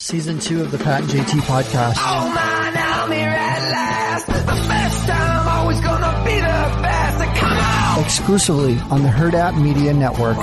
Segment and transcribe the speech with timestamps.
[0.00, 1.96] Season two of the Pat and JT podcast.
[1.98, 4.26] Oh man, I'm here at last.
[4.28, 4.32] The
[4.68, 7.40] best time, always gonna be the best.
[7.40, 8.04] Come on!
[8.04, 10.36] Exclusively on the Hurrdat Media Network.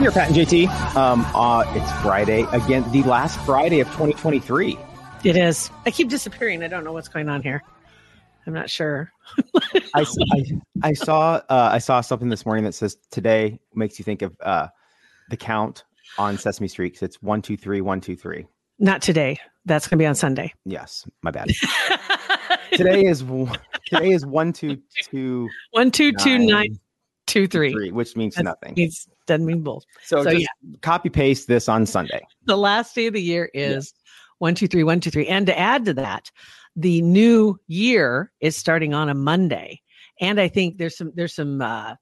[0.00, 0.68] Here, Pat and JT.
[0.96, 4.76] Um, uh, it's Friday again, the last Friday of 2023.
[5.22, 5.70] It is.
[5.86, 6.64] I keep disappearing.
[6.64, 7.62] I don't know what's going on here.
[8.44, 9.12] I'm not sure.
[9.94, 10.44] I, I,
[10.82, 14.36] I saw uh, I saw something this morning that says today makes you think of
[14.42, 14.66] uh,
[15.30, 15.84] the count
[16.16, 18.46] on Sesame Street because It's one two three one two three.
[18.78, 19.38] Not today.
[19.64, 20.52] That's going to be on Sunday.
[20.64, 21.50] Yes, my bad.
[22.72, 23.24] today is
[23.86, 24.78] today is one two
[25.10, 26.78] two One, two, two, Nine,
[27.26, 27.72] two, three.
[27.72, 28.78] three, which means That's- nothing.
[28.78, 28.94] It
[29.26, 29.84] doesn't mean both.
[30.04, 30.48] So, so, just
[30.80, 32.26] copy paste this on Sunday.
[32.44, 33.92] The last day of the year is
[34.38, 35.26] one, two, three, one, two, three.
[35.26, 36.30] And to add to that,
[36.76, 39.82] the new year is starting on a Monday.
[40.20, 41.94] And I think there's some there's some uh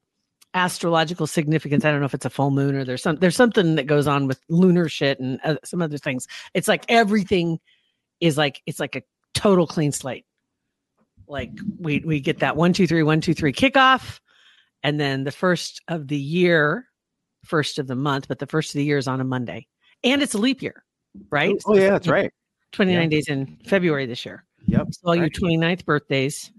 [0.56, 1.84] astrological significance.
[1.84, 4.06] I don't know if it's a full moon or there's some there's something that goes
[4.06, 6.26] on with lunar shit and uh, some other things.
[6.54, 7.60] It's like everything
[8.20, 9.02] is like it's like a
[9.34, 10.24] total clean slate.
[11.28, 14.20] Like we we get that one two three one two three kickoff,
[14.82, 16.88] and then the first of the year,
[17.44, 19.66] first of the month, but the first of the year is on a Monday,
[20.02, 20.84] and it's a leap year,
[21.30, 21.54] right?
[21.66, 22.32] Oh yeah, that's right.
[22.72, 23.08] 29 Yeah.
[23.08, 24.44] days in February this year.
[24.66, 24.88] Yep.
[24.92, 25.32] So all your right.
[25.32, 26.50] 29th birthdays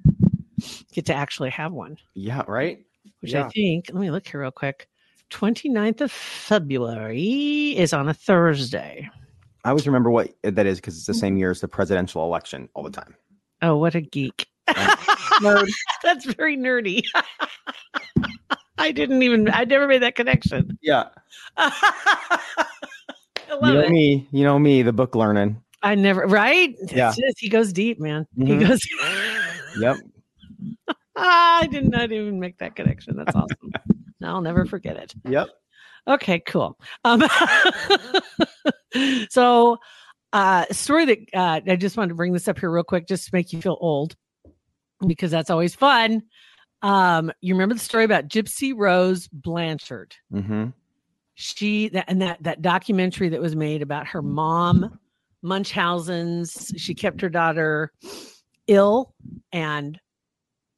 [0.94, 2.80] get to actually have one, Yeah, right.
[3.22, 3.46] Which Yeah.
[3.46, 4.88] I think, let me look here real quick.
[5.32, 9.10] 29th of February is on a Thursday.
[9.66, 12.70] I always remember what that is because it's the same year as the presidential election
[12.74, 13.16] all the time.
[13.62, 14.48] Oh, what a geek.
[14.70, 15.70] Nerd.
[16.04, 17.04] That's very nerdy.
[18.78, 20.78] I didn't even, I never made that connection.
[20.82, 21.06] Yeah.
[23.50, 23.90] You know it.
[23.90, 25.62] me, you know me, the book learning.
[25.82, 26.76] I never, right?
[26.92, 27.14] Yeah.
[27.18, 28.28] Just- he goes deep, man.
[28.38, 28.48] Mhm.
[28.48, 28.82] He goes,
[29.80, 29.98] Yep.
[31.18, 33.16] I did not even make that connection.
[33.18, 33.72] That's awesome.
[34.24, 35.14] I'll never forget it.
[35.28, 35.50] Yep.
[36.08, 36.80] Okay, cool.
[37.04, 37.24] Um,
[39.30, 39.78] so,
[40.34, 43.26] uh, story that uh, I just wanted to bring this up here real quick, just
[43.26, 44.16] to make you feel old,
[45.06, 46.24] because that's always fun.
[46.82, 50.16] Um, you remember the story about Gypsy Rose Blanchard?
[50.34, 50.68] Mm-hmm.
[51.36, 55.00] She that and that that documentary that was made about her mom,
[55.42, 56.74] Munchausen's.
[56.78, 57.92] She kept her daughter
[58.68, 59.14] ill
[59.52, 60.00] and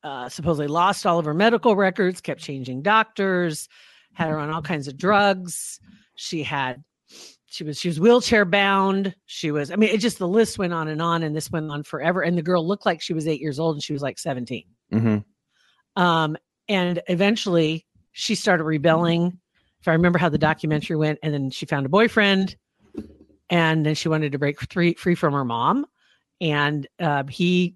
[0.04, 3.68] uh, supposedly lost all of her medical records, kept changing doctors,
[4.14, 5.80] had her on all kinds of drugs.
[6.16, 6.84] She had
[7.48, 9.16] she was she was wheelchair bound.
[9.26, 11.72] She was I mean it just the list went on and on and this went
[11.72, 12.22] on forever.
[12.22, 14.66] And the girl looked like she was eight years old and she was like 17.
[14.94, 16.02] Mm-hmm.
[16.02, 16.38] Um,
[16.68, 19.40] and eventually she started rebelling.
[19.82, 22.58] If I remember how the documentary went, and then she found a boyfriend,
[23.50, 25.86] and then she wanted to break free free from her mom,
[26.42, 27.76] and uh, he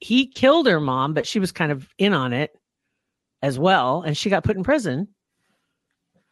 [0.00, 2.56] he killed her mom, but she was kind of in on it
[3.42, 5.08] as well, and she got put in prison.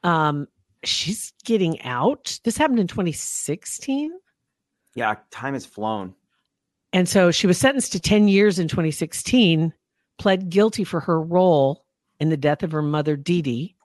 [0.02, 0.46] Um,
[0.84, 2.38] she's getting out.
[2.44, 4.12] This happened in 2016.
[4.94, 6.14] Yeah, time has flown.
[6.92, 9.72] And so she was sentenced to 10 years in 2016,
[10.18, 11.84] pled guilty for her role
[12.18, 13.76] in the death of her mother, Dee Dee.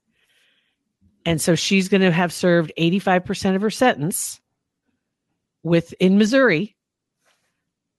[1.26, 4.42] And so she's going to have served 85% of her sentence
[5.64, 6.76] with in Missouri.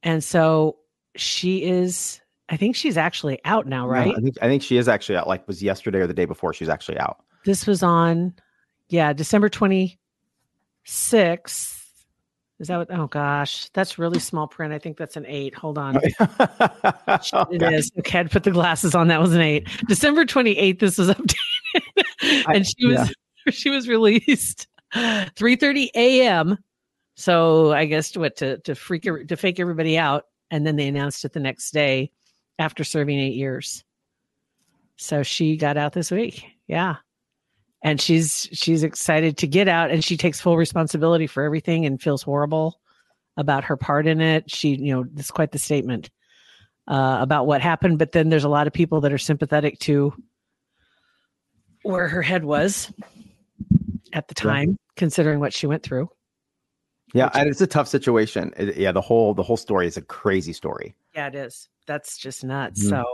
[0.03, 0.77] And so
[1.17, 4.09] she is, I think she's actually out now, right?
[4.09, 5.29] Yeah, I think I think she is actually out.
[5.29, 6.53] Like was yesterday or the day before.
[6.53, 7.19] She's actually out.
[7.45, 8.35] This was on,
[8.89, 9.97] yeah, December 26th.
[12.61, 12.89] Is that what?
[12.91, 14.73] Oh gosh, that's really small print.
[14.73, 15.55] I think that's an eight.
[15.55, 15.97] Hold on.
[17.07, 17.75] It Okay.
[17.75, 17.91] is.
[17.99, 19.09] Okay, I'd put the glasses on.
[19.09, 19.69] That was an eight.
[19.89, 21.09] December 28th, this was
[22.23, 22.45] updated.
[22.55, 23.13] and she was
[23.51, 26.59] she was released 3:30 a.m.
[27.17, 30.25] So I guess what to to freak to fake everybody out.
[30.51, 32.13] And then they announced it the next day
[32.59, 33.85] after serving eight years.
[34.97, 36.45] So she got out this week.
[36.69, 36.97] Yeah.
[37.83, 42.01] And she's she's excited to get out and she takes full responsibility for everything and
[42.01, 42.81] feels horrible
[43.37, 44.51] about her part in it.
[44.51, 46.09] She, you know, it's quite the statement
[46.89, 47.99] uh, about what happened.
[47.99, 50.15] But then there's a lot of people that are sympathetic to
[51.83, 52.91] where her head was
[54.13, 54.51] at the Yeah.
[54.51, 56.09] time, considering what she went through.
[57.15, 58.53] Yeah, and it's a tough situation.
[58.57, 60.95] It- yeah, the whole the whole story is a crazy story.
[61.15, 61.69] Yeah, it is.
[61.87, 62.85] That's just nuts.
[62.85, 62.89] Mhm.
[62.91, 63.05] So,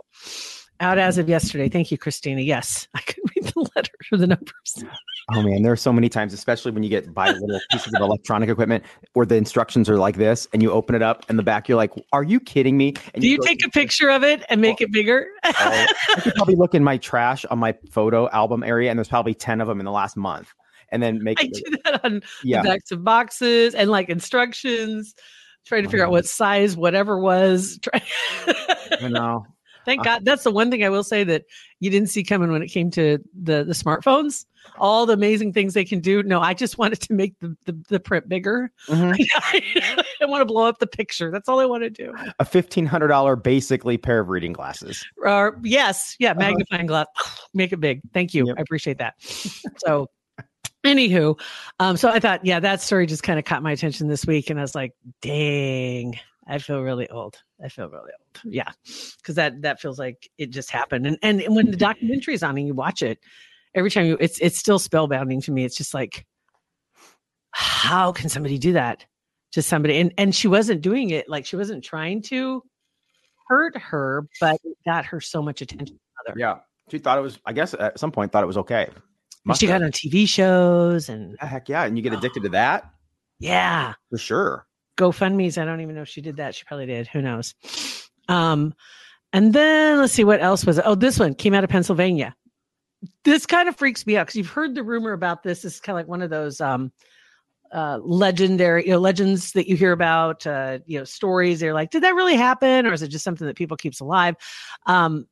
[0.83, 1.69] Out as of yesterday.
[1.69, 2.41] Thank you, Christina.
[2.41, 4.85] Yes, I could read the letter or the numbers.
[5.35, 8.01] Oh man, there are so many times, especially when you get buy little pieces of
[8.01, 8.83] electronic equipment
[9.13, 11.77] where the instructions are like this, and you open it up, and the back you're
[11.77, 14.63] like, "Are you kidding me?" And Do you go take a picture of it and
[14.63, 15.27] make it bigger?
[15.45, 15.87] I
[16.23, 19.61] could probably look in my trash on my photo album area, and there's probably ten
[19.61, 20.55] of them in the last month,
[20.91, 22.63] and then make I do that on yeah.
[22.63, 25.15] the backs of boxes and like instructions,
[25.65, 27.79] trying to figure out what size whatever was.
[27.83, 28.03] Try-
[29.01, 29.47] I know.
[29.87, 30.25] Thank Uh, God.
[30.25, 31.45] That's the one thing I will say that
[31.81, 34.45] you didn't see coming when it came to the the smartphones.
[34.79, 36.23] All the amazing things they can do.
[36.23, 38.71] No, I just wanted to make the the, the print bigger.
[38.89, 39.17] Mhm.
[40.21, 41.31] I want to blow up the picture.
[41.31, 42.13] That's all I want to do.
[42.39, 45.03] A fifteen hundred dollar basically pair of reading glasses.
[45.25, 47.07] Or yes, yeah, magnifying glass.
[47.55, 48.03] Make it big.
[48.13, 48.43] Thank you.
[48.43, 48.51] Uh-huh.
[48.51, 48.59] Yep.
[48.59, 49.15] I appreciate that.
[49.79, 50.09] So,
[50.85, 51.39] anywho,
[51.79, 54.51] um, so I thought, yeah, that story just kind of caught my attention this week,
[54.51, 57.43] and I was like, dang, I feel really old.
[57.63, 58.53] I feel really old.
[58.53, 58.71] Yeah,
[59.19, 61.07] because that that feels like it just happened.
[61.07, 63.19] And and when the documentary is on and you watch it,
[63.75, 65.65] every time you, it's it's still spellbounding to me.
[65.65, 66.27] It's just like,
[67.53, 69.05] how can somebody do that
[69.53, 69.99] to somebody?
[69.99, 72.63] And and she wasn't doing it like she wasn't trying to
[73.47, 75.99] hurt her, but it got her so much attention.
[76.37, 76.59] Yeah,
[76.91, 77.39] she thought it was.
[77.47, 78.89] I guess at some point thought it was okay.
[79.45, 82.49] Must she got on TV shows and Yeah, heck yeah, and you get addicted to
[82.51, 82.93] that
[83.41, 84.67] yeah, for sure.
[84.99, 85.57] GoFundMe's.
[85.59, 86.55] I don't even know if she did that.
[86.55, 87.09] She probably did.
[87.09, 87.55] Who knows?
[88.29, 88.75] Um,
[89.33, 90.79] and then let's see what else was.
[90.79, 90.85] it?
[90.87, 92.37] Oh, this one came out of Pennsylvania.
[93.25, 95.63] This kind of freaks me out because you've heard the rumor about this.
[95.63, 96.93] This is kind of like one of those um,
[97.73, 100.47] uh, legendary, you know, legends that you hear about.
[100.47, 101.61] Uh, you know, stories.
[101.61, 104.37] They're like, did that really happen, or is it just something that people keeps alive?
[104.85, 105.27] Um,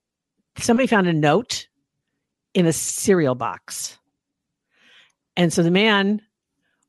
[0.57, 1.68] somebody found a note
[2.55, 3.99] in a cereal box,
[5.37, 6.23] and so the man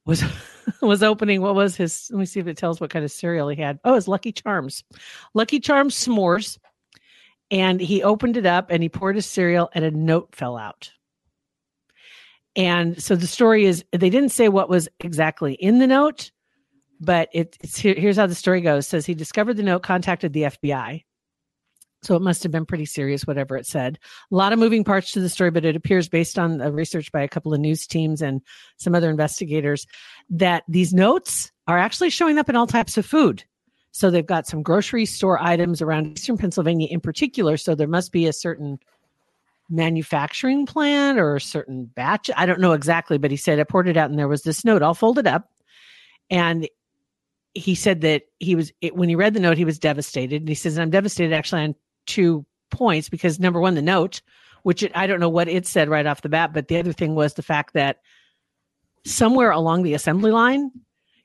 [0.06, 0.23] was
[0.81, 3.50] was opening what was his let me see if it tells what kind of cereal
[3.50, 3.79] he had.
[3.83, 4.83] Oh it's lucky charms.
[5.33, 6.57] Lucky charms s'mores.
[7.51, 10.91] And he opened it up and he poured his cereal and a note fell out.
[12.55, 16.31] And so the story is they didn't say what was exactly in the note
[17.00, 18.85] but it, it's here, here's how the story goes.
[18.85, 21.03] It says he discovered the note contacted the fbi
[22.01, 24.00] so it must have been pretty serious whatever it said
[24.31, 27.22] a lot of moving parts to the story but it appears based on research by
[27.22, 28.42] a couple of news teams and
[28.78, 29.86] some other investigators
[30.30, 33.44] that these notes are actually showing up in all types of food.
[33.92, 37.57] So they've got some grocery store items around Eastern Pennsylvania in particular.
[37.57, 38.80] So there must be a certain
[39.69, 42.30] manufacturing plant or a certain batch.
[42.36, 44.66] I don't know exactly, but he said I poured it out and there was this
[44.66, 45.50] note all folded up.
[46.31, 46.68] And
[47.54, 50.42] he said that he was, it, when he read the note, he was devastated.
[50.42, 51.75] And he says, I'm devastated actually on
[52.09, 54.21] two points because number one, the note,
[54.63, 56.94] which it, I don't know what it said right off the bat, but the other
[56.94, 57.97] thing was the fact that
[59.06, 60.71] somewhere along the assembly line,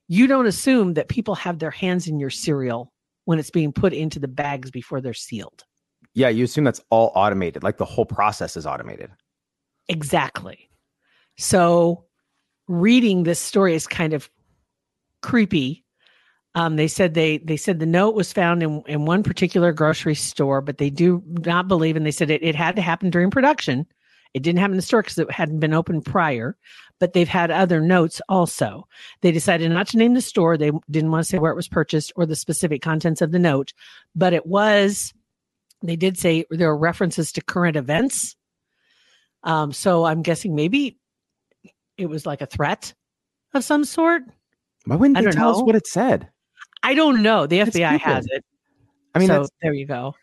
[0.07, 2.93] you don't assume that people have their hands in your cereal
[3.25, 5.65] when it's being put into the bags before they're sealed.
[6.13, 7.63] Yeah, you assume that's all automated.
[7.63, 9.11] Like the whole process is automated.
[9.89, 10.71] Exactly.
[11.37, 12.05] So
[12.69, 14.31] reading this story is kind of
[15.23, 15.84] creepy.
[16.57, 20.15] Um, they said they they said the note was found in, in one particular grocery
[20.15, 23.31] store, but they do not believe, and they said it, it had to happen during
[23.31, 23.87] production.
[24.35, 26.57] It didn't happen in the store because it hadn't been open prior,
[26.99, 28.87] but they've had other notes also.
[29.21, 30.57] They decided not to name the store.
[30.57, 33.39] They didn't want to say where it was purchased or the specific contents of the
[33.39, 33.73] note,
[34.15, 35.15] but it was,
[35.83, 38.35] they did say there are references to current events.
[39.45, 40.99] Um, so I'm guessing maybe
[41.97, 42.93] it was like a threat
[43.55, 44.23] of some sort.
[44.87, 46.29] Why wouldn't I they don't tell us what it said?
[46.85, 47.47] I don't know.
[47.47, 48.45] The FBI has it.
[49.15, 50.15] I mean, so there you go.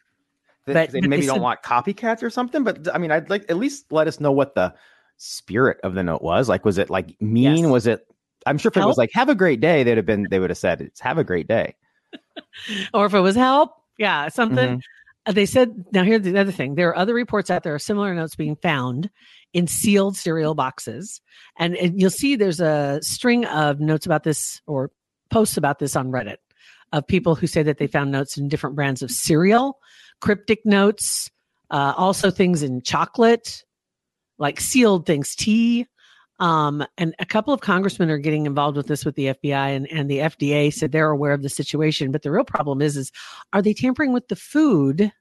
[0.65, 2.63] they, but- they but maybe don't said- want copycats or something.
[2.63, 4.73] But I mean, I'd like at least let us know what the
[5.17, 6.47] spirit of the note was.
[6.47, 7.57] Like, was it like mean?
[7.57, 7.65] Yes.
[7.67, 8.07] Was it?
[8.45, 10.27] I'm sure if it was like "Have a great day," they'd have been.
[10.29, 11.75] They would have said it's "Have a great day."
[12.93, 14.77] Or if it was help, yeah, something.
[14.77, 14.81] Mhm.
[15.25, 16.75] Uh, They said, now here's the other thing.
[16.75, 19.09] There are other reports out there of similar notes being found
[19.53, 21.21] in sealed cereal boxes.
[21.57, 24.91] And, and you'll see there's a string of notes about this or
[25.29, 26.37] posts about this on Reddit
[26.91, 29.79] of people who say that they found notes in different brands of cereal,
[30.19, 31.29] cryptic notes,
[31.69, 33.63] uh, also things in chocolate,
[34.37, 35.87] like sealed things, tea.
[36.39, 39.87] Um, and a couple of congressmen are getting involved with this with the FBI and,
[39.91, 42.11] and the FDA said they're aware of the situation.
[42.11, 43.11] But the real problem is, is
[43.53, 45.11] are they tampering with the food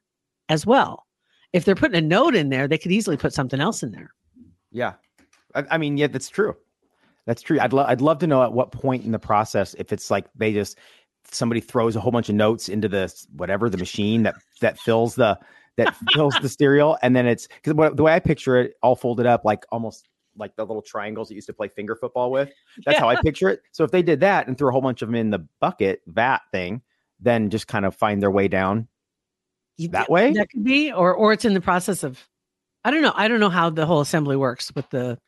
[0.48, 1.06] as well?
[1.52, 4.12] If they're putting a note in there, they could easily put something else in there.
[4.72, 4.94] Yeah,
[5.54, 6.56] I, I mean, yeah, that's true.
[7.26, 7.60] That's true.
[7.60, 7.86] I'd love.
[7.88, 10.78] I'd love to know at what point in the process, if it's like they just
[11.30, 15.14] somebody throws a whole bunch of notes into the whatever the machine that that fills
[15.14, 15.38] the
[15.76, 19.26] that fills the cereal, and then it's because the way I picture it, all folded
[19.26, 22.50] up like almost like the little triangles that you used to play finger football with.
[22.84, 23.62] That's how I picture it.
[23.72, 26.02] So if they did that and threw a whole bunch of them in the bucket
[26.06, 26.82] vat thing,
[27.20, 28.88] then just kind of find their way down.
[29.76, 30.32] You- That way?
[30.32, 32.26] that could be, or or it's in the process of.
[32.84, 33.12] I don't know.
[33.14, 35.18] I don't know how the whole assembly works with the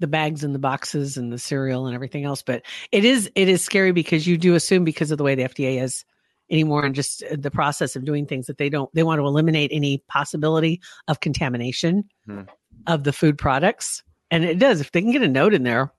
[0.00, 3.48] the bags and the boxes and the cereal and everything else, but it is it
[3.48, 6.04] is scary because you do assume because of the way the FDA is
[6.50, 9.26] anymore and just uh, the process of doing things that they don't they want to
[9.26, 12.42] eliminate any possibility of contamination Hmm.
[12.88, 14.02] of the food products.
[14.32, 15.92] And it does if they can get a note in there.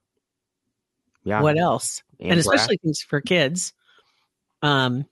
[1.24, 1.42] Yeah.
[1.42, 2.02] What else?
[2.20, 2.48] and Anthrax.
[2.48, 3.74] especially things for kids.
[4.62, 5.06] Um,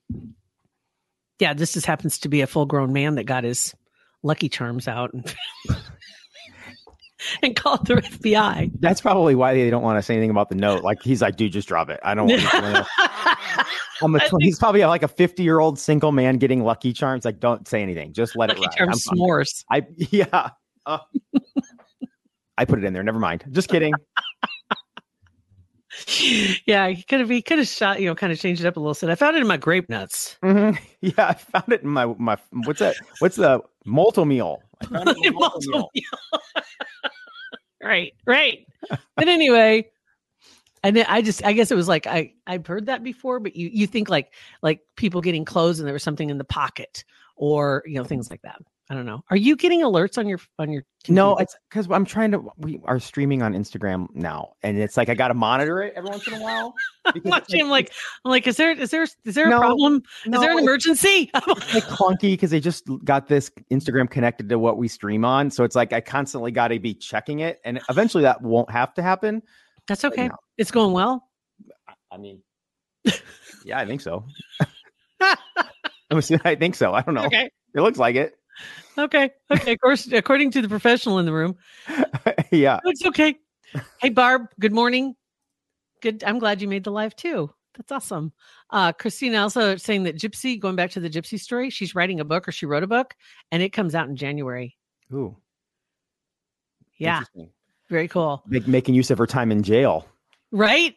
[1.38, 3.74] yeah, this just happens to be a full grown man that got his
[4.22, 5.12] Lucky Charms out
[7.42, 8.70] and, called the FBI.
[8.80, 10.82] That's probably why they don't want to say anything about the note.
[10.82, 12.00] Like he's like, dude, just drop it.
[12.02, 12.86] I don't want to.
[14.02, 17.24] I'm a tw- he's probably like a 50 year old single man getting Lucky Charms.
[17.24, 18.12] Like, don't say anything.
[18.12, 18.76] Just let Lucky it ride.
[18.76, 19.64] Charms I'm- s'mores.
[19.70, 20.50] I yeah.
[20.86, 20.98] Uh,
[22.56, 23.02] I put it in there.
[23.02, 23.44] Never mind.
[23.50, 23.92] Just kidding.
[26.66, 28.76] yeah, he could have he could have shot, you know, kind of changed it up
[28.76, 28.94] a little.
[29.06, 29.12] bit.
[29.12, 30.36] I found it in my grape nuts.
[30.42, 30.78] Mhm.
[31.00, 32.36] Yeah, I found it in my my.
[32.64, 32.96] What's that?
[33.18, 34.62] What's the Malt-O-Meal?
[34.80, 35.90] I found it in my meal.
[37.82, 38.66] right, right.
[39.16, 39.90] but anyway,
[40.82, 43.56] and then I just I guess it was like I I've heard that before, but
[43.56, 44.32] you you think like
[44.62, 47.04] like people getting clothes and there was something in the pocket
[47.36, 48.60] or you know things like that.
[48.90, 49.22] I don't know.
[49.30, 50.82] Are you getting alerts on your on your?
[51.08, 52.50] No, it's because I'm trying to.
[52.56, 56.10] We are streaming on Instagram now, and it's like I got to monitor it every
[56.10, 56.74] once in a while.
[57.04, 57.68] I'm watching.
[57.68, 57.92] Like,
[58.24, 60.02] I'm like, is there is there is there a No, problem?
[60.26, 61.30] no, is there an emergency?
[61.34, 65.52] it's like clunky because they just got this Instagram connected to what we stream on.
[65.52, 68.92] So it's like I constantly got to be checking it, and eventually that won't have
[68.94, 69.40] to happen.
[69.86, 70.26] That's okay.
[70.26, 70.34] no.
[70.58, 71.28] It's going well.
[72.10, 72.42] I mean,
[73.64, 74.24] yeah, I think so.
[75.20, 76.92] I think so.
[76.92, 77.26] I don't know.
[77.26, 77.48] Okay.
[77.72, 78.34] It looks like it.
[78.98, 79.30] Okay.
[79.50, 79.72] Okay.
[79.72, 81.56] Of course, according to the professional in the room,
[82.50, 82.80] yeah.
[82.84, 83.36] it's okay.
[84.00, 84.46] Hey, Barb.
[84.58, 85.14] Good morning.
[86.02, 86.24] Good.
[86.24, 87.50] I'm glad you made the live too.
[87.76, 88.32] That's awesome.
[88.70, 92.24] Uh, Christina also saying that Gypsy, going back to the Gypsy story, she's writing a
[92.24, 93.14] book or she wrote a book
[93.52, 94.76] and it comes out in January.
[95.12, 95.36] Ooh.
[96.98, 97.22] Yeah.
[97.88, 98.42] Very cool.
[98.46, 100.06] Make, making use of her time in jail.
[100.52, 100.96] Right?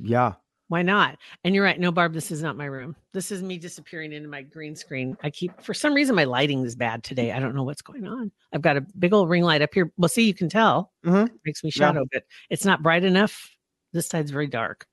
[0.00, 0.34] Yeah.
[0.68, 1.16] Why not?
[1.44, 1.80] And you're right.
[1.80, 2.94] No, Barb, this is not my room.
[3.14, 5.16] This is me disappearing into my green screen.
[5.22, 7.32] I keep, for some reason, my lighting is bad today.
[7.32, 8.30] I don't know what's going on.
[8.52, 9.90] I've got a big old ring light up here.
[9.96, 10.92] Well, see, you can tell.
[11.06, 11.26] Mhm.
[11.28, 11.86] It makes me Yeah.
[11.88, 13.50] shadow, but it's not bright enough.
[13.94, 14.86] This side's very dark.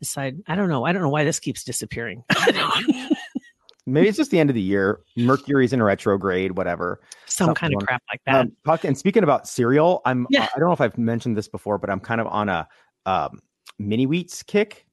[0.00, 0.84] This side, I don't know.
[0.84, 2.24] I don't know why this keeps disappearing.
[3.86, 5.00] Maybe it's just the end of the year.
[5.16, 7.00] Mercury's in retrograde, whatever.
[7.26, 7.86] some kind of Something.
[7.86, 8.46] crap like that.
[8.66, 10.48] Um, and speaking about cereal, I'm Yeah.
[10.54, 12.68] I don't know if I've mentioned this before, but I'm kind of on a
[13.06, 13.40] um,
[13.80, 14.86] mini wheats kick.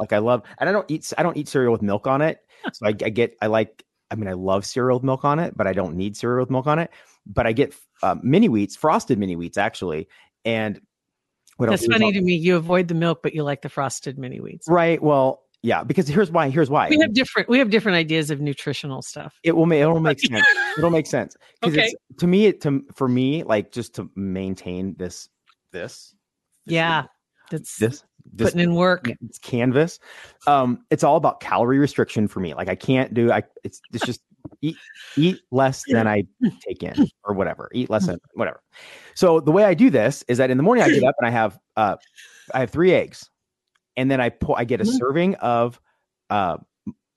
[0.00, 2.38] Like I love, and I don't eat I don't eat cereal with milk on it.
[2.72, 5.56] So I, I get I like I mean I love cereal with milk on it,
[5.56, 6.90] but I don't need cereal with milk on it.
[7.26, 10.08] But I get uh, mini wheats, frosted mini wheats actually,
[10.44, 10.80] and
[11.56, 12.34] what That's funny to me.
[12.34, 14.66] You avoid the milk, but you like the frosted mini wheats.
[14.68, 15.02] right?
[15.02, 16.48] Well, yeah, because here's why.
[16.50, 16.88] Here's why.
[16.88, 17.48] We have different.
[17.48, 19.38] We have different ideas of nutritional stuff.
[19.42, 20.46] it will make it'll make sense.
[20.78, 21.82] It'll make sense Okay.
[21.82, 25.28] it's to me it to for me like just to maintain this
[25.72, 26.14] this
[26.66, 27.04] this- Yeah,
[27.50, 28.02] that's this
[28.32, 29.08] this putting in work.
[29.22, 29.98] it's canvas.
[30.46, 32.54] Um it's all about calorie restriction for me.
[32.54, 34.20] Like i can't do i it's it's just
[34.60, 34.80] eat
[35.16, 36.24] eat less than i
[36.60, 37.70] take in or whatever.
[37.74, 38.62] Eat less than whatever.
[39.14, 41.26] So the way i do this is that in the morning i get up and
[41.26, 41.96] i have uh
[42.54, 43.28] i have three eggs.
[43.96, 44.98] And then i pour i get a Mhm.
[44.98, 45.80] serving of
[46.30, 46.56] uh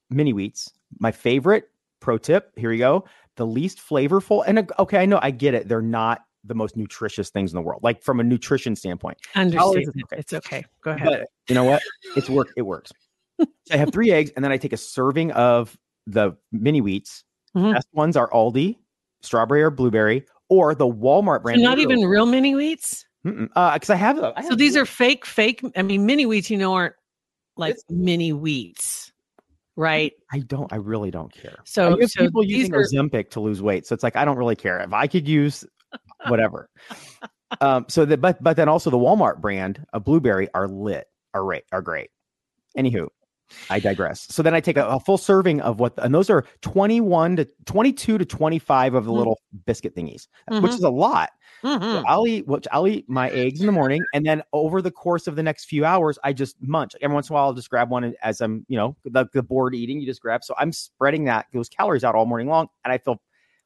[0.10, 0.72] mini wheats.
[1.00, 1.70] My favorite
[2.00, 3.06] pro tip here you go
[3.38, 5.68] the least flavorful and okay i know i get it.
[5.68, 9.78] They're not the most nutritious things in the world like from a nutrition standpoint Understand.
[9.82, 10.18] Is okay.
[10.18, 10.66] It's okay.
[10.82, 11.08] Go ahead.
[11.08, 11.82] but you know what?
[12.16, 12.50] It's work.
[12.56, 12.92] It works.
[13.40, 17.24] So I have three eggs, and then I take a serving of the mini wheats.
[17.56, 17.74] Mhm.
[17.74, 18.78] Best ones are Aldi,
[19.22, 21.62] strawberry or blueberry, or the Walmart So brand.
[21.64, 23.06] not even real mini wheats.
[23.24, 24.20] because I have.
[24.24, 25.62] I So these are fake, fake.
[25.76, 26.94] I mean, mini wheats, you know, aren't
[27.58, 29.12] like It's- mini wheats,
[29.76, 30.14] right?
[30.32, 30.72] I don't.
[30.72, 31.58] I really don't care.
[31.66, 34.56] So, so people using are, Ozempic to lose weight, so it's like I don't really
[34.56, 35.66] care if I could use
[36.24, 36.70] whatever.
[37.62, 37.86] um.
[37.90, 41.64] So the but but then also the Walmart brand of blueberry are lit are right
[41.72, 42.10] are great.
[42.78, 43.08] Anywho,
[43.70, 44.28] I digress.
[44.30, 47.50] So then I take a, a full serving of what, and those are 21 to
[47.66, 49.18] 22 to 25 of the Mhm.
[49.18, 50.28] little biscuit thingies,
[50.60, 50.76] which Mhm.
[50.76, 51.32] is a lot.
[51.92, 52.04] So Mhm.
[52.08, 54.08] I'll eat, which I'll eat my eggs in the morning.
[54.14, 56.94] And then over the course of the next few hours, I just munch.
[57.02, 59.44] Every once in a while, I'll just grab one as I'm, you know, the, the
[59.44, 60.44] bored eating, you just grab.
[60.44, 62.68] So I'm spreading that, those calories out all morning long.
[62.86, 63.22] And I feel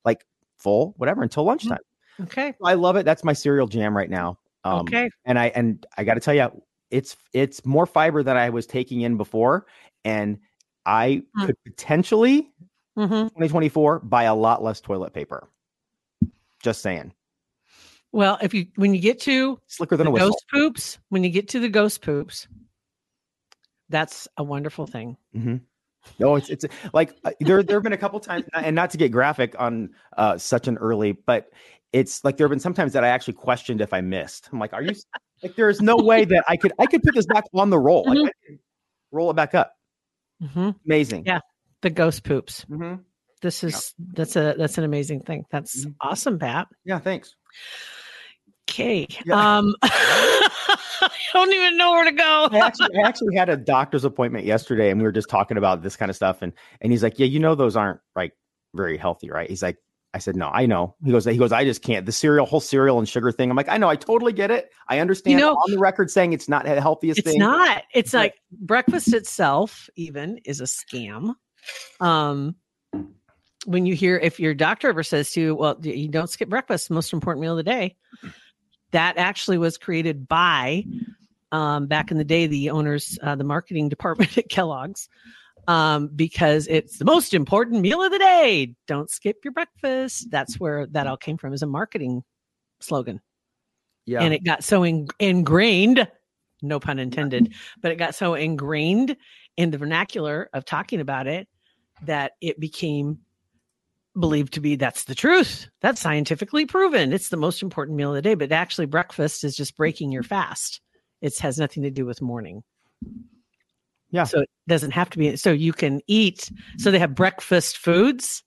[0.06, 0.26] like
[0.58, 1.80] full, whatever, until lunchtime.
[2.22, 2.54] Okay.
[2.64, 3.06] I love it.
[3.06, 4.40] That's my cereal jam right now.
[4.64, 5.10] Um, okay.
[5.26, 6.50] and I and I got to tell you,
[6.92, 9.66] it's it's more fiber than I was taking in before,
[10.04, 10.40] and
[10.86, 11.46] I Hmm.
[11.46, 12.52] could potentially
[12.96, 15.48] hmm 2024 buy a lot less toilet paper.
[16.62, 17.14] Just saying,
[18.12, 20.30] Well, if you when you get to slicker than a whistle.
[20.30, 22.48] ghost poops, when you get to the ghost poops,
[23.88, 25.16] that's a wonderful thing.
[25.36, 25.62] Mhm.
[26.20, 28.98] No, it's it's like uh, there there have been a couple times, and not to
[28.98, 31.50] get graphic on uh, such an early, but
[31.94, 34.50] it's like there have been sometimes that I actually questioned if I missed.
[34.52, 34.94] I'm like, are you
[35.44, 35.56] like?
[35.56, 38.04] There is no way that I could I could put this back on the roll.
[38.06, 38.28] Like, Mhm.
[38.28, 38.60] I could
[39.12, 39.74] roll it back up.
[40.42, 40.76] Mhm.
[40.86, 41.24] Amazing.
[41.26, 41.40] Yeah.
[41.82, 42.64] The ghost poops.
[42.64, 42.96] hmm
[43.42, 45.46] This is that's a that's an amazing thing.
[45.52, 45.96] That's Mhm.
[46.02, 46.68] awesome, Pat.
[46.86, 47.00] Yeah.
[47.00, 47.36] Thanks.
[48.70, 49.08] Okay.
[49.26, 49.58] Yeah.
[49.58, 49.76] Um
[51.02, 52.50] I don't even know where to go.
[52.52, 55.82] I actually, I actually had a doctor's appointment yesterday, and we were just talking about
[55.82, 56.42] this kind of stuff.
[56.42, 58.34] And and he's like, "Yeah, you know, those aren't like
[58.74, 59.78] very healthy, right?" He's like,
[60.14, 62.06] "I said, no, I know." He goes, "He goes, I just can't.
[62.06, 64.72] The cereal, whole cereal and sugar thing." I'm like, "I know, I totally get it.
[64.88, 67.24] I understand." You know- on the record saying it's not the healthiest thing.
[67.26, 67.40] it's thing.
[67.40, 67.84] not.
[67.94, 71.36] It's like breakfast itself even is a scam.
[72.00, 72.56] Um
[73.66, 76.90] when you hear if your doctor ever says to you, well, you don't skip breakfast,
[76.90, 77.98] most important meal of the day.
[78.92, 80.86] That actually was created by
[81.52, 85.10] um, back in the day, the owners, uh, the marketing department at Kellogg's,
[85.68, 88.76] um, because it's the most important meal of the day.
[88.88, 90.30] Don't skip your breakfast.
[90.32, 92.24] That's where that all came from as a marketing
[92.80, 93.22] slogan
[94.06, 94.22] Yeah.
[94.22, 96.08] and it got so in, ingrained
[96.62, 99.16] no pun intended but it got so ingrained
[99.58, 101.48] in the vernacular of talking about it
[102.04, 103.20] that it became
[104.20, 108.16] believed to be that's the truth that's scientifically proven it's the most important meal of
[108.16, 110.82] the day but actually breakfast is just breaking your fast
[111.22, 112.64] it has nothing to do with morning
[114.12, 114.24] Yeah.
[114.24, 118.44] so it doesn't have to be so you can eat so they have breakfast foods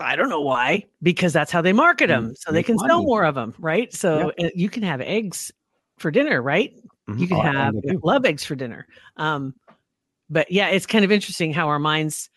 [0.00, 3.04] I don't know why, because that's how they market them, Mm, so they can sell
[3.04, 3.92] more of them, right?
[3.94, 5.52] So uh, you can have eggs
[5.98, 6.74] for dinner, right?
[7.08, 7.20] Mhm.
[7.20, 8.86] You can Oh, have love eggs for dinner.
[9.16, 9.54] Um,
[10.28, 12.28] but yeah, it's kind of interesting how our minds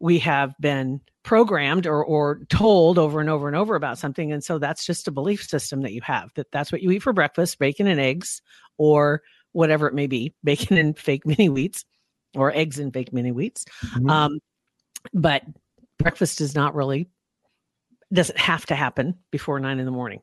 [0.00, 4.42] we have been programmed or or told over and over and over about something, and
[4.42, 7.12] so that's just a belief system that you have that that's what you eat for
[7.12, 8.40] breakfast: bacon and eggs,
[8.76, 11.84] or whatever it may be, bacon and fake mini wheats,
[12.34, 13.64] or eggs and fake mini wheats.
[13.96, 14.10] Mhm.
[14.10, 14.38] Um,
[15.12, 15.42] but
[15.98, 17.08] breakfast is not really
[18.12, 20.20] doesn't have to happen before nine in the morning.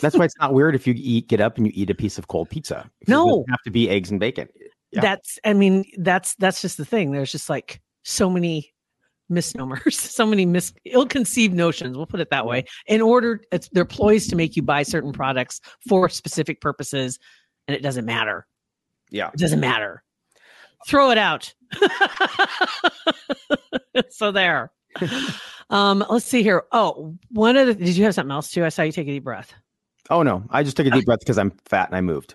[0.00, 2.18] That's why it's not weird if you eat, get up and you eat a piece
[2.18, 2.90] of cold pizza.
[3.06, 3.26] No.
[3.26, 4.48] doesn't have to be eggs and bacon.
[4.90, 5.00] Yeah.
[5.02, 7.12] That's I mean that's that's just the thing.
[7.12, 8.72] There's just like so many
[9.30, 11.96] misnomers, so many mis ill-conceived notions.
[11.96, 12.64] We'll put it that way.
[12.86, 17.18] In order, it's they're ploys to make you buy certain products for specific purposes,
[17.68, 18.46] and it doesn't matter.
[19.10, 19.30] Yeah.
[19.32, 20.02] It doesn't matter.
[20.86, 21.52] Throw it out.
[24.10, 24.72] so there.
[25.70, 26.64] Um, let's see here.
[26.72, 28.64] Oh, one of the did you have something else too?
[28.64, 29.54] I saw you take a deep breath.
[30.10, 32.34] Oh no, I just took a deep breath because I'm fat and I moved.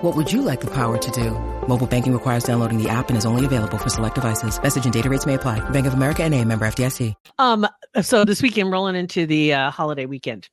[0.00, 1.32] What would you like the power to do?
[1.68, 4.58] Mobile banking requires downloading the app and is only available for select devices.
[4.62, 5.60] Message and data rates may apply.
[5.68, 7.12] Bank of America and a member FDIC.
[7.38, 7.66] Um,
[8.00, 10.48] so this weekend, rolling into the uh, holiday weekend,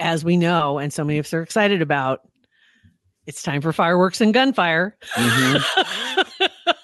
[0.00, 2.22] as we know, and so many of us are excited about,
[3.28, 4.96] it's time for fireworks and gunfire.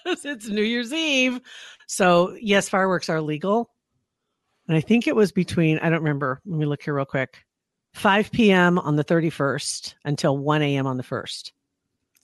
[0.07, 1.41] it's New Year's Eve,
[1.89, 3.69] so yes, fireworks are legal,
[4.69, 6.41] and I think it was between I don't remember.
[6.47, 7.43] Let me look here real quick.
[7.95, 8.79] 5 p.m.
[8.79, 10.87] on the 31st until 1 a.m.
[10.87, 11.53] on the 1st.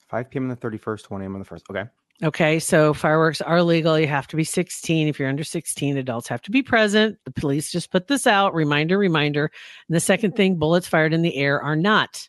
[0.08, 0.44] 5 p.m.
[0.44, 1.34] on the 31st, 1 a.m.
[1.34, 1.62] on the 1st.
[1.70, 1.84] Okay.
[2.22, 3.98] Okay, so fireworks are legal.
[3.98, 5.08] You have to be 16.
[5.08, 7.18] If you're under 16, adults have to be present.
[7.24, 8.52] The police just put this out.
[8.52, 9.50] Reminder, reminder.
[9.88, 12.28] And the second thing, bullets fired in the air are not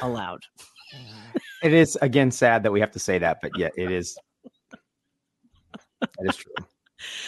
[0.00, 0.44] allowed.
[1.64, 4.16] It is again sad that we have to say that, but yeah, it is.
[6.00, 6.52] That is true.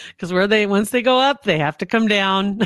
[0.07, 2.61] Because where they once they go up, they have to come down.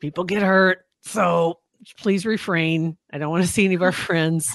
[0.00, 0.80] People get hurt.
[1.02, 1.60] So
[1.98, 2.96] please refrain.
[3.12, 4.54] I don't want to see any of our friends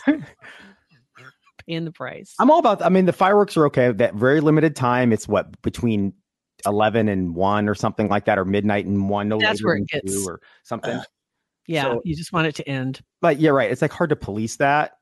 [1.67, 2.33] paying the price.
[2.39, 2.81] I'm all about.
[2.81, 3.91] I mean, the fireworks are okay.
[3.91, 5.11] That very limited time.
[5.13, 6.13] It's what between
[6.65, 9.27] eleven and one or something like that, or midnight and one.
[9.29, 10.91] No That's later where than it gets- or something.
[10.95, 11.03] Uh,
[11.67, 13.01] yeah, so- you just want it to end.
[13.21, 13.71] but yeah, right.
[13.71, 14.93] It's like hard to police that.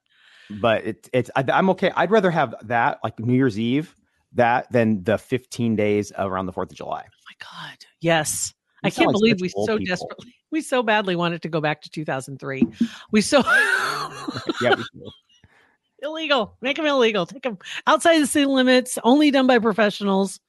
[0.61, 1.91] But it, it's I, I'm okay.
[1.95, 3.95] I'd rather have that like New Year's Eve
[4.33, 7.03] that than the 15 days around the Fourth of July.
[7.05, 7.77] Oh my God.
[8.01, 8.53] Yes.
[8.83, 9.85] I can't like believe we so people.
[9.85, 12.67] desperately, we so badly wanted to go back to 2003.
[13.11, 13.39] We so
[14.61, 15.11] Yeah, we do.
[16.01, 16.57] illegal.
[16.61, 17.25] Make them illegal.
[17.25, 18.97] Take them outside the city limits.
[19.03, 20.39] Only done by professionals.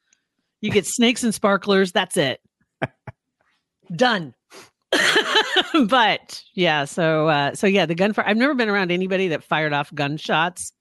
[0.61, 1.91] You get snakes and sparklers.
[1.91, 2.41] That's it.
[3.95, 4.33] Done.
[5.87, 8.25] but yeah, so uh, so yeah, the gunfire.
[8.27, 10.71] I've never been around anybody that fired off gunshots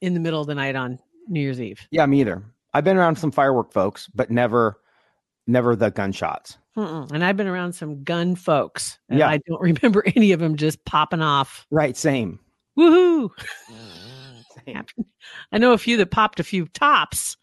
[0.00, 1.86] in the middle of the night on New Year's Eve.
[1.90, 2.42] Yeah, me either.
[2.74, 4.80] I've been around some firework folks, but never,
[5.46, 6.56] never the gunshots.
[6.76, 7.10] Mm-mm.
[7.12, 9.28] And I've been around some gun folks, and Yeah.
[9.28, 11.66] I don't remember any of them just popping off.
[11.70, 12.38] Right, same.
[12.78, 13.30] Woohoo!
[14.66, 14.84] same.
[15.52, 17.36] I know a few that popped a few tops,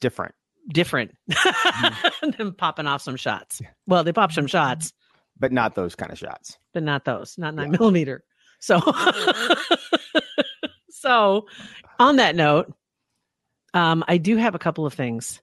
[0.00, 0.34] Different.
[0.68, 1.12] different
[2.38, 3.60] than popping off some shots.
[3.86, 4.92] Well, they popped some shots,
[5.38, 6.56] but not those kind of shots.
[6.72, 8.24] but not those, not nine millimeter.
[8.60, 8.80] So,
[10.88, 11.46] so
[11.98, 12.72] on that note,
[13.74, 15.40] um, I do have a couple of things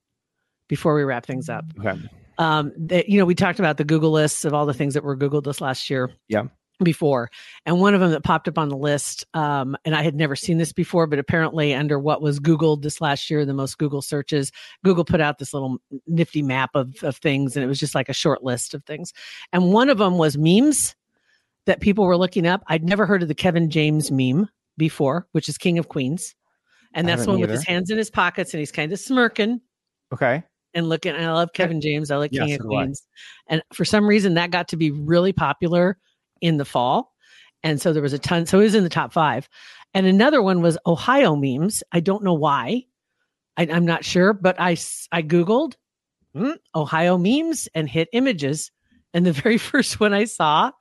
[0.67, 1.65] before we wrap things up.
[1.79, 1.99] Okay.
[2.39, 5.03] Um that you know we talked about the google lists of all the things that
[5.03, 6.45] were googled this last year Yeah.
[6.81, 7.29] before.
[7.65, 10.35] And one of them that popped up on the list um and i had never
[10.35, 14.01] seen this before but apparently under what was googled this last year the most google
[14.01, 14.51] searches
[14.83, 18.09] google put out this little nifty map of, of things and it was just like
[18.09, 19.13] a short list of things.
[19.53, 20.95] And one of them was memes
[21.65, 22.63] that people were looking up.
[22.67, 24.47] I'd never heard of the kevin james meme
[24.77, 26.33] before which is king of queens.
[26.93, 29.61] And that's one with his hands in his pockets and he's kind of smirking.
[30.13, 30.43] Okay.
[30.73, 31.13] And looking.
[31.15, 32.11] And I love Kevin James.
[32.11, 32.67] I like Yeah, King so of.
[32.67, 33.03] Queens.
[33.47, 35.97] And for some reason, that got to be really popular
[36.41, 37.13] in the fall.
[37.63, 38.45] And so there was a ton.
[38.45, 39.49] So it was in the top five.
[39.93, 41.83] And another one was Ohio memes.
[41.91, 42.85] I don't know why.
[43.57, 44.71] I, I'm not sure, but I,
[45.11, 45.73] I googled
[46.33, 48.71] hmm, Ohio memes and hit images.
[49.13, 50.71] And the very first one I saw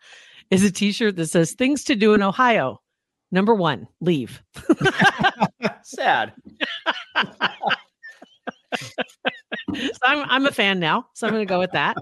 [0.50, 2.80] is a T-shirt that says "Things to do in Ohio."
[3.30, 4.42] Number one, leave.
[5.82, 6.32] Sad.
[9.74, 11.96] So I'm I'm a fan now, so I'm going to go with that.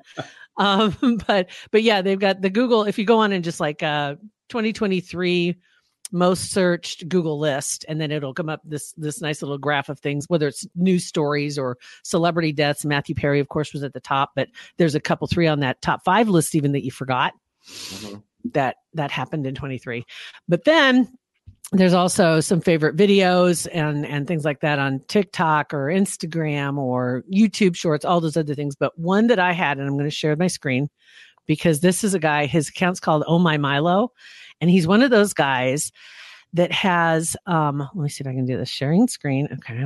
[0.57, 2.85] Um, but but yeah, they've got the Google.
[2.85, 4.17] If you go on and just like uh
[4.49, 5.57] 2023
[6.13, 9.99] most searched Google list, and then it'll come up this this nice little graph of
[9.99, 12.85] things, whether it's news stories or celebrity deaths.
[12.85, 15.83] Matthew Perry, of course, was at the top, but there's a couple three on that
[15.83, 17.33] top five list even that you forgot
[18.53, 20.05] that that happened in 23.
[20.49, 21.09] But then
[21.73, 27.25] there's also some favorite videos and and things like that on TikTok or Instagram or
[27.33, 28.77] YouTube shorts, all those other things.
[28.77, 30.89] But one that I had, and I'm going to share my screen
[31.47, 34.13] because this is a guy, his account's called Oh My Milo.
[34.61, 35.91] And he's one of those guys
[36.53, 39.49] that has um let me see if I can do this sharing screen.
[39.53, 39.83] Okay.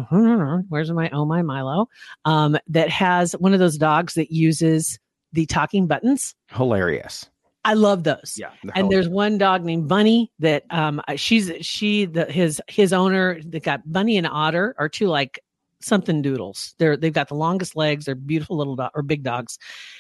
[0.69, 1.89] Where's my Oh My Milo?
[2.25, 4.99] Um, that has one of those dogs that uses
[5.33, 6.35] the talking buttons.
[6.49, 7.29] Hilarious.
[7.65, 8.51] I love those Yeah.
[8.75, 13.63] and there's one dog named Bunny that um she's she the his his owner that
[13.63, 15.41] got Bunny and Otter are two like
[15.81, 16.75] something doodles.
[16.79, 18.05] They're they've got the longest legs.
[18.07, 19.59] They're beautiful little dog or big dogs,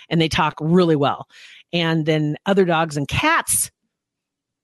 [0.08, 1.26] and they talk really well.
[1.72, 3.70] And then other dogs and cats,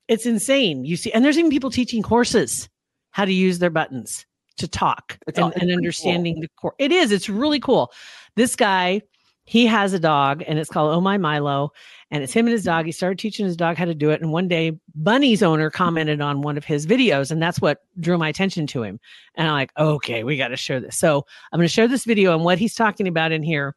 [0.08, 0.84] it's insane.
[0.84, 2.68] You see, and there's even people teaching horses
[3.10, 4.26] how to use their buttons
[4.58, 6.74] to talk It's and, and understanding the core.
[6.78, 7.12] It is.
[7.12, 7.92] It's really cool.
[8.36, 9.02] This guy,
[9.46, 11.72] he has a dog, and it's called Oh My Milo,
[12.10, 12.84] and it's him and his dog.
[12.84, 16.20] He started teaching his dog how to do it, and one day Bunny's owner commented
[16.20, 18.98] on one of his videos, and that's what drew my attention to him.
[19.36, 20.98] And I'm like, okay, we got to share this.
[20.98, 23.76] So I'm going to share this video and what he's talking about in here.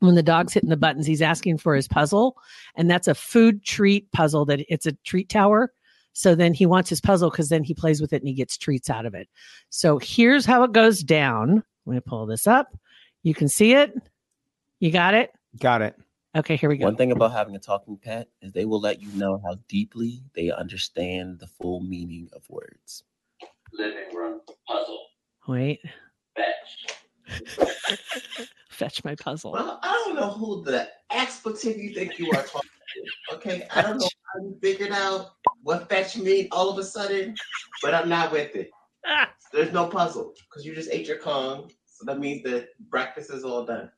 [0.00, 2.36] When the dog's hitting the buttons, he's asking for his puzzle,
[2.74, 4.44] and that's a food treat puzzle.
[4.44, 5.72] That it's a treat tower.
[6.12, 8.56] So then he wants his puzzle because then he plays with it and he gets
[8.56, 9.28] treats out of it.
[9.70, 11.62] So here's how it goes down.
[11.86, 12.76] Let me pull this up.
[13.22, 13.92] You can see it.
[14.80, 15.32] You got it.
[15.60, 15.96] Got it.
[16.36, 16.86] Okay, here we go.
[16.86, 20.22] One thing about having a talking pet is they will let you know how deeply
[20.34, 23.04] they understand the full meaning of words.
[23.72, 25.06] living room puzzle
[25.46, 25.80] Wait,
[26.34, 27.98] fetch.
[28.68, 29.52] fetch my puzzle.
[29.52, 33.36] Well, I don't know who the expletive you think you are talking to.
[33.36, 35.32] Okay, I don't know how you figured out
[35.62, 37.34] what fetch mean all of a sudden,
[37.82, 38.70] but I'm not with it.
[39.06, 43.30] Ah, There's no puzzle because you just ate your Kong, so that means that breakfast
[43.30, 43.90] is all done.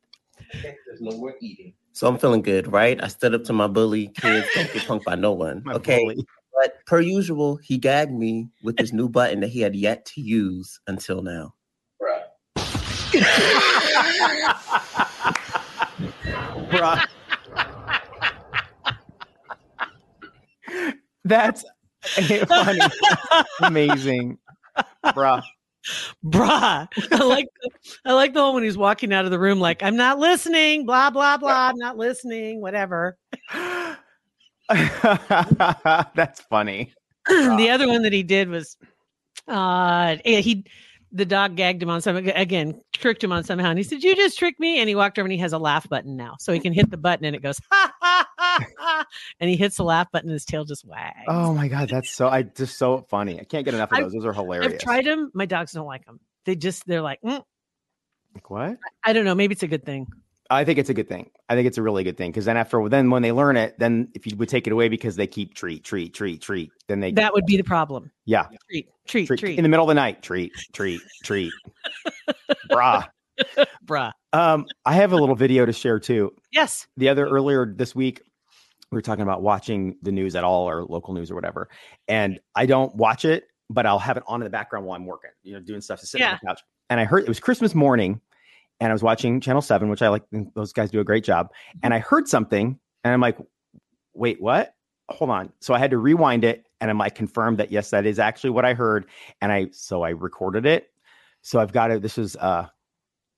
[0.55, 1.75] Okay, there's no more eating.
[1.93, 3.03] So I'm feeling good, right?
[3.03, 4.09] I stood up to my bully.
[4.09, 5.63] Kids don't get punked by no one.
[5.65, 6.05] My okay.
[6.05, 6.27] bully.
[6.55, 10.21] But per usual, he gagged me with this new button that he had yet to
[10.21, 11.55] use until now.
[12.01, 12.23] Bruh.
[16.71, 17.03] Bruh.
[21.25, 21.65] That's
[22.47, 22.79] funny.
[23.63, 24.39] Amazing.
[25.07, 25.43] Bruh.
[26.25, 26.89] Bruh.
[27.13, 27.49] I like
[28.05, 30.87] I like the one when he's walking out of the room, like, I'm not listening,
[30.87, 33.17] blah, blah, blah, I'm not listening, whatever.
[34.69, 36.93] That's funny.
[37.29, 38.77] the other one that he did was
[39.49, 40.65] uh he
[41.13, 44.15] the dog gagged him on some again tricked him on somehow and he said you
[44.15, 46.53] just tricked me and he walked over and he has a laugh button now so
[46.53, 48.27] he can hit the button and it goes ha, ha
[49.41, 52.11] and he hits the laugh button and his tail just wags Oh my god, that's
[52.11, 53.41] so I just so funny.
[53.41, 54.13] I can't get enough of I've- those.
[54.13, 54.73] Those are hilarious.
[54.75, 57.43] i've tried them my dogs don't like them they just they're like mm,
[58.35, 58.77] Like, what?
[59.05, 60.07] i don't know maybe it's a good thing
[60.49, 61.29] I think it's a good thing.
[61.49, 63.77] I think it's a really good thing because then after then when they learn it,
[63.81, 67.01] then if you would take it away because they keep treat, treat, treat, treat, then
[67.01, 68.13] they That would be the problem.
[68.27, 69.41] yeah Treat, treat, treat.
[69.41, 71.53] treat, in the middle of the night treat, treat, treat,
[72.71, 73.09] brah.
[73.85, 74.13] Bruh.
[74.33, 76.33] Um, I have a little video to share too.
[76.53, 76.87] Yes.
[76.97, 78.23] The other earlier this week,
[78.91, 81.69] we were talking about watching the news at all or local news or whatever,
[82.09, 85.07] and I don't watch it, but I'll have it on in the background while I'm
[85.07, 86.61] working, you know, doing stuff to sit on the couch.
[86.89, 88.21] And I heard it was Christmas morning,
[88.81, 90.23] and I was watching Channel Seven, which I like.
[90.55, 91.51] Those guys do a great job.
[91.83, 93.39] And I heard something, and I'm like,
[94.15, 94.75] "Wait, what?
[95.09, 98.07] Hold on." So I had to rewind it, and I'm like, confirmed that yes, that
[98.07, 99.07] is actually what I heard.
[99.41, 100.91] And I so I recorded it.
[101.43, 102.03] So I've got it.
[102.03, 102.67] This is uh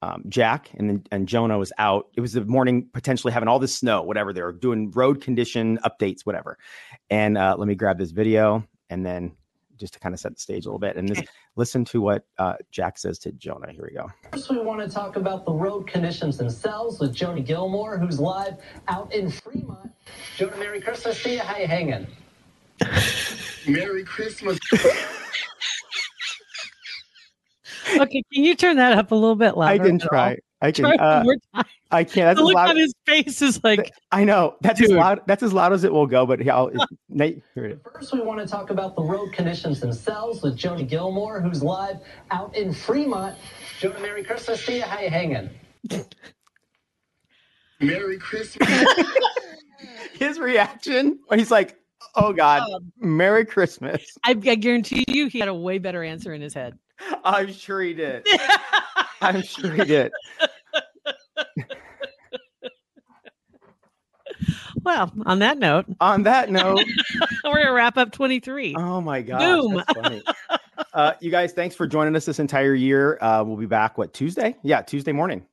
[0.02, 2.08] um, Jack and then and Jonah was out.
[2.14, 4.32] It was the morning, potentially having all this snow, whatever.
[4.32, 6.58] They were doing road condition updates, whatever.
[7.11, 9.32] And uh, let me grab this video and then
[9.76, 11.22] just to kind of set the stage a little bit and this,
[11.56, 13.70] listen to what uh, Jack says to Jonah.
[13.70, 14.11] Here we go.
[14.32, 18.56] First, we want to talk about the road conditions themselves with Jonah Gilmore, who's live
[18.88, 19.90] out in Fremont.
[20.37, 21.38] Jonah, Merry Christmas to you.
[21.38, 22.06] How you hanging?
[23.68, 24.58] Merry Christmas.
[28.02, 29.82] Okay, can you turn that up a little bit louder?
[29.82, 30.08] I can at all?
[30.08, 30.37] try.
[30.61, 30.84] I can.
[30.87, 31.64] Try Uh, one more time.
[31.90, 32.26] I can't.
[32.26, 32.70] That's the as look loud.
[32.70, 35.20] on his face is like, I know that's as loud.
[35.26, 36.26] That's as loud as it will go.
[36.26, 36.70] But yeah, I'll,
[37.08, 37.78] Nate, here it is.
[37.94, 41.98] First, we want to talk about the road conditions themselves with Jonah Gilmore, who's live
[42.32, 43.37] out in Fremont.
[43.78, 44.82] Jonah, Merry Christmas to you.
[44.82, 45.48] How you hanging?
[47.80, 48.68] Merry Christmas.
[50.14, 51.78] his reaction when he's like,
[52.16, 52.62] "Oh God,
[52.98, 56.76] Merry Christmas." I, I guarantee you, he had a way better answer in his head.
[57.24, 58.26] I'm sure he did.
[59.20, 60.12] I'm sure he did.
[64.84, 66.84] Well, on that note, On that note,
[67.44, 68.74] we're gonna wrap up 23.
[68.76, 69.38] oh my God,
[69.94, 70.22] Boom.
[70.94, 73.18] Uh, you guys, thanks for joining us this entire year.
[73.20, 73.98] Uh, we'll be back.
[73.98, 74.56] What Tuesday?
[74.62, 75.44] Yeah, Tuesday morning.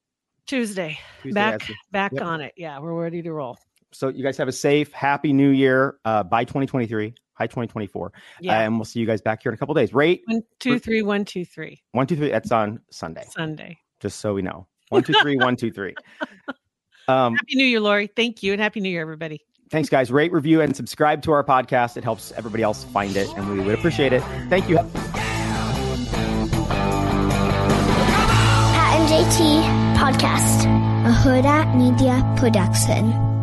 [0.47, 2.23] Tuesday, Tuesday back back Yep.
[2.23, 2.53] on it.
[2.55, 3.57] Yeah, we're ready to roll.
[3.95, 5.97] So you guys have a safe, happy New Year.
[6.03, 9.57] Uh, by 2023, high 2024, Yeah, and we'll see you guys back here in a
[9.57, 9.93] couple days.
[9.93, 11.81] Rate one, two, three, one, two, three.
[11.91, 12.29] one, two, three.
[12.29, 13.25] That's on Sunday.
[13.29, 13.77] Sunday.
[14.01, 14.67] Just so we know.
[14.89, 15.95] One, two, three, one, two, three.
[17.07, 18.07] Um, Happy New Year, Lori.
[18.07, 19.39] Thank you, and Happy New Year, everybody.
[19.69, 20.11] Thanks, guys.
[20.11, 21.97] Rate, review, and subscribe to our podcast.
[21.97, 24.23] It helps everybody else find it, and we would appreciate it.
[24.49, 24.77] Thank you.
[28.73, 29.63] Pat and JT
[29.97, 30.65] Podcast,
[31.05, 33.34] a Hurrdat Media Production.